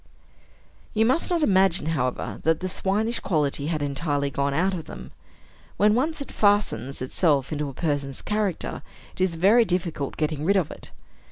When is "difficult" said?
9.63-10.17